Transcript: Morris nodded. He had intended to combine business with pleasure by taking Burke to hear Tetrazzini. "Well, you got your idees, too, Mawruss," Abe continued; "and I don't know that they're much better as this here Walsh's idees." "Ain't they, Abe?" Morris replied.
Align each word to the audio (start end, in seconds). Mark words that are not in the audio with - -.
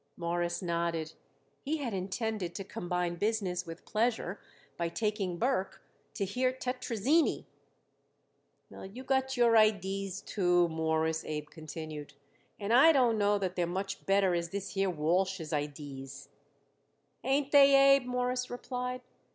Morris 0.17 0.63
nodded. 0.63 1.13
He 1.61 1.77
had 1.77 1.93
intended 1.93 2.55
to 2.55 2.63
combine 2.63 3.17
business 3.17 3.67
with 3.67 3.85
pleasure 3.85 4.39
by 4.75 4.89
taking 4.89 5.37
Burke 5.37 5.79
to 6.15 6.25
hear 6.25 6.51
Tetrazzini. 6.51 7.45
"Well, 8.71 8.87
you 8.87 9.03
got 9.03 9.37
your 9.37 9.55
idees, 9.55 10.23
too, 10.23 10.67
Mawruss," 10.69 11.23
Abe 11.23 11.51
continued; 11.51 12.15
"and 12.59 12.73
I 12.73 12.91
don't 12.91 13.19
know 13.19 13.37
that 13.37 13.55
they're 13.55 13.67
much 13.67 14.03
better 14.07 14.33
as 14.33 14.49
this 14.49 14.69
here 14.73 14.89
Walsh's 14.89 15.53
idees." 15.53 16.29
"Ain't 17.23 17.51
they, 17.51 17.93
Abe?" 17.95 18.07
Morris 18.07 18.49
replied. 18.49 19.01